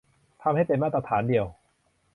[0.41, 1.45] ทำให้เป็นมาตรฐานเดียว